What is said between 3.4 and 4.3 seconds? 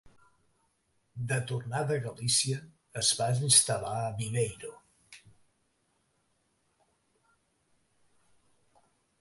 instal·lar a